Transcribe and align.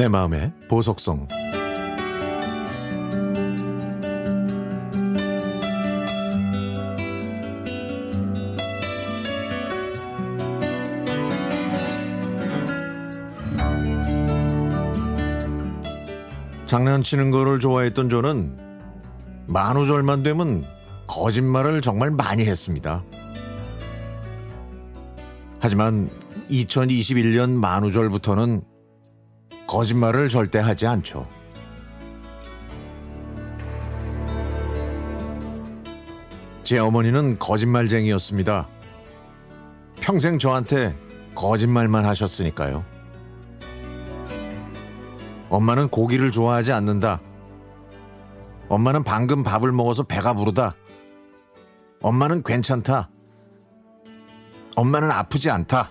내 0.00 0.08
마음의 0.08 0.50
보석성 0.66 1.28
장난치는 16.66 17.30
거를 17.30 17.60
좋아했던 17.60 18.08
저는 18.08 18.56
만우절만 19.48 20.22
되면 20.22 20.64
거짓말을 21.08 21.82
정말 21.82 22.10
많이 22.10 22.46
했습니다. 22.46 23.04
하지만 25.58 26.08
2021년 26.50 27.50
만우절부터는 27.50 28.70
거짓말을 29.70 30.28
절대 30.28 30.58
하지 30.58 30.88
않죠. 30.88 31.28
제 36.64 36.78
어머니는 36.78 37.38
거짓말쟁이였습니다. 37.38 38.66
평생 40.00 40.40
저한테 40.40 40.96
거짓말만 41.36 42.04
하셨으니까요. 42.04 42.84
엄마는 45.50 45.88
고기를 45.88 46.32
좋아하지 46.32 46.72
않는다. 46.72 47.20
엄마는 48.68 49.04
방금 49.04 49.44
밥을 49.44 49.70
먹어서 49.70 50.02
배가 50.02 50.34
부르다. 50.34 50.74
엄마는 52.02 52.42
괜찮다. 52.42 53.08
엄마는 54.74 55.12
아프지 55.12 55.48
않다. 55.48 55.90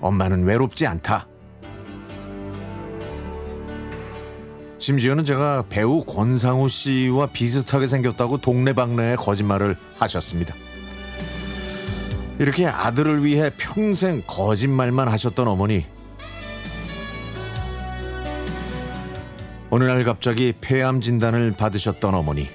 엄마는 0.00 0.42
외롭지 0.42 0.88
않다. 0.88 1.28
심지어는 4.78 5.24
제가 5.24 5.64
배우 5.68 6.04
권상우 6.04 6.68
씨와 6.68 7.28
비슷하게 7.28 7.86
생겼다고 7.86 8.38
동네방네에 8.38 9.16
거짓말을 9.16 9.76
하셨습니다. 9.96 10.54
이렇게 12.38 12.66
아들을 12.66 13.24
위해 13.24 13.50
평생 13.56 14.22
거짓말만 14.26 15.08
하셨던 15.08 15.46
어머니. 15.48 15.86
어느 19.70 19.84
날 19.84 20.04
갑자기 20.04 20.52
폐암 20.60 21.00
진단을 21.00 21.54
받으셨던 21.56 22.14
어머니. 22.14 22.48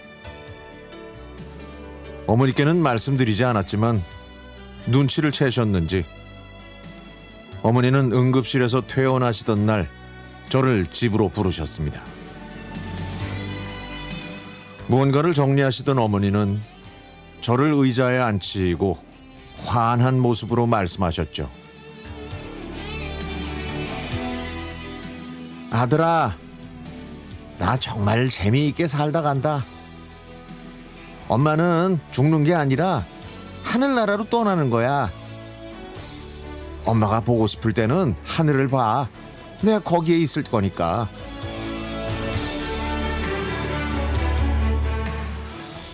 어머니께는 2.28 2.78
말씀드리지 2.78 3.44
않았지만 3.44 4.04
눈치를 4.88 5.32
채셨는지 5.32 6.06
어머니는 7.64 8.12
응급실에서 8.14 8.82
퇴원하시던 8.82 9.66
날 9.66 9.90
저를 10.50 10.88
집으로 10.88 11.30
부르셨습니다. 11.30 12.04
무언가를 14.88 15.36
정리하시던 15.36 16.00
어머니는 16.00 16.60
저를 17.42 17.74
의자에 17.76 18.18
앉히고 18.18 18.98
환한 19.66 20.20
모습으로 20.20 20.66
말씀하셨죠. 20.66 21.50
아들아, 25.72 26.36
나 27.60 27.78
정말 27.78 28.30
재미있게 28.30 28.88
살다 28.88 29.22
간다. 29.22 29.64
엄마는 31.28 32.00
죽는 32.12 32.44
게 32.44 32.56
아니라 32.56 33.06
하늘나라로 33.64 34.26
떠나는 34.26 34.72
거야. 34.72 35.12
엄마가 36.86 37.20
보고 37.20 37.46
싶을 37.46 37.74
때는 37.74 38.16
하늘을 38.24 38.68
봐. 38.68 39.08
내가 39.62 39.80
거기에 39.80 40.18
있을 40.18 40.44
거니까. 40.44 41.10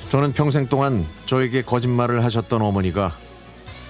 저는 0.10 0.34
평생 0.34 0.68
동안 0.68 1.06
저에게 1.26 1.62
거짓말을 1.62 2.24
하셨던 2.24 2.62
어머니가 2.62 3.12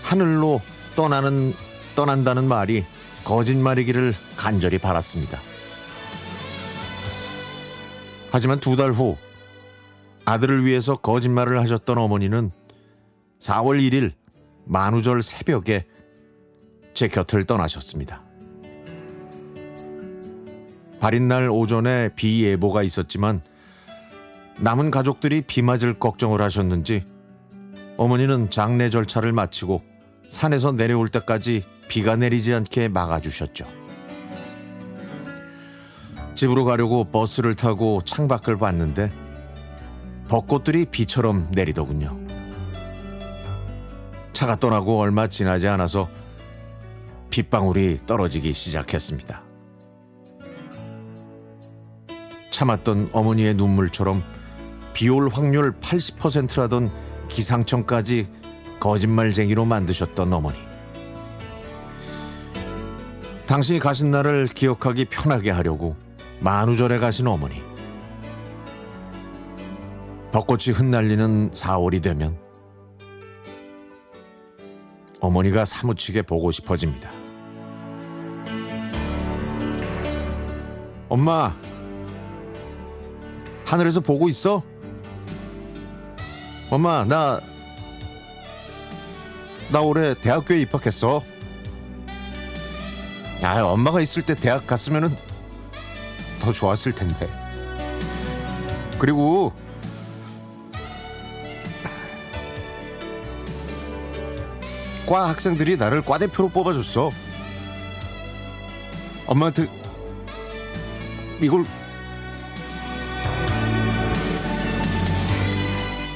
하늘로 0.03 0.62
떠나는 0.96 1.53
떠난다는 1.96 2.47
말이 2.47 2.84
거짓말이기를 3.24 4.16
간절히 4.35 4.78
바랐습니다. 4.78 5.40
하지만 8.31 8.59
두 8.59 8.75
달 8.75 8.91
후 8.91 9.18
아들을 10.25 10.66
위해서 10.66 10.96
거짓말을 10.96 11.59
하셨던 11.62 11.97
어머니는 11.97 12.52
4월 13.40 13.80
1일 13.80 14.14
만우절 14.66 15.22
새벽에 15.22 15.85
제 16.94 17.08
곁을 17.08 17.44
떠나셨습니다. 17.44 18.25
발인 21.05 21.27
날 21.27 21.51
오전에 21.51 22.09
비 22.16 22.43
예보가 22.43 22.81
있었지만 22.81 23.43
남은 24.57 24.89
가족들이 24.89 25.43
비 25.43 25.61
맞을 25.61 25.99
걱정을 25.99 26.41
하셨는지 26.41 27.05
어머니는 27.97 28.49
장례 28.49 28.89
절차를 28.89 29.31
마치고 29.31 29.83
산에서 30.29 30.71
내려올 30.71 31.09
때까지 31.09 31.63
비가 31.88 32.16
내리지 32.16 32.55
않게 32.55 32.88
막아주셨죠. 32.88 33.67
집으로 36.33 36.66
가려고 36.66 37.03
버스를 37.03 37.53
타고 37.53 38.01
창밖을 38.03 38.57
봤는데 38.57 39.11
벚꽃들이 40.27 40.85
비처럼 40.85 41.49
내리더군요. 41.51 42.17
차가 44.33 44.55
떠나고 44.55 44.99
얼마 44.99 45.27
지나지 45.27 45.67
않아서 45.67 46.09
빗방울이 47.29 47.99
떨어지기 48.07 48.53
시작했습니다. 48.53 49.54
참았던 52.55 53.09
어머니의 53.11 53.53
눈물처럼 53.55 54.23
비올 54.93 55.27
확률 55.27 55.73
80%라던 55.73 56.89
기상청까지 57.27 58.29
거짓말쟁이로 58.79 59.66
만드셨던 59.66 60.31
어머니. 60.31 60.57
당신이 63.45 63.79
가신 63.79 64.09
날을 64.09 64.47
기억하기 64.47 65.05
편하게 65.05 65.51
하려고 65.51 65.97
만우절에 66.39 66.97
가신 66.97 67.27
어머니. 67.27 67.61
벚꽃이 70.31 70.73
흩날리는 70.73 71.51
4월이 71.51 72.01
되면 72.01 72.37
어머니가 75.19 75.66
사무치게 75.66 76.22
보고 76.22 76.51
싶어집니다. 76.51 77.11
엄마, 81.09 81.53
하늘에서 83.66 84.00
보고 84.00 84.30
있어? 84.30 84.64
엄마, 86.70 87.03
나, 87.03 87.42
나 89.72 89.81
올해 89.81 90.14
대학교에 90.14 90.62
입학했어. 90.62 91.22
아, 93.42 93.62
엄마가 93.62 94.02
있을 94.02 94.24
때 94.24 94.34
대학 94.36 94.66
갔으면은 94.66 95.16
더 96.40 96.52
좋았을 96.52 96.94
텐데. 96.94 97.30
그리고 98.98 99.52
과 105.06 105.30
학생들이 105.30 105.78
나를 105.78 106.03
과 106.03 106.18
대표로 106.18 106.50
뽑아줬어. 106.50 107.09
엄마한테 109.28 109.68
이걸 111.42 111.66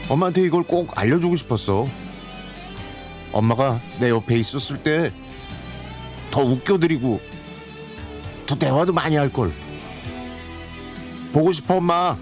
엄마한테 0.10 0.42
이걸 0.42 0.64
꼭 0.64 0.98
알려주고 0.98 1.36
싶었어. 1.36 1.86
엄마가 3.32 3.80
내 4.00 4.10
옆에 4.10 4.38
있었을 4.38 4.82
때 4.84 5.12
더 6.32 6.42
웃겨드리고 6.44 7.20
더 8.46 8.56
대화도 8.58 8.94
많이 8.94 9.16
할 9.16 9.32
걸. 9.32 9.52
보고 11.34 11.52
싶어 11.52 11.76
엄마. 11.76 12.16